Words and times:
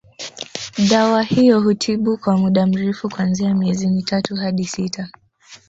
Dawa 0.89 1.21
hiyo 1.23 1.59
hutibu 1.61 2.17
kwa 2.17 2.37
muda 2.37 2.67
mrefu 2.67 3.09
kuanzia 3.09 3.55
miezi 3.55 3.87
mitatu 3.87 4.35
hadi 4.35 4.65
sita 4.65 5.09